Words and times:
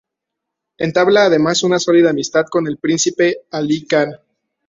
Entabla 0.79 1.25
además 1.25 1.61
una 1.61 1.77
sólida 1.77 2.09
amistad 2.09 2.45
con 2.49 2.65
el 2.65 2.79
príncipe 2.79 3.41
Ali 3.51 3.85
Khan. 3.85 4.17